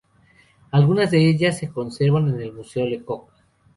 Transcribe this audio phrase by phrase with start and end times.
[0.71, 3.29] Algunas de ellas se conservan en el Museo Lecoq.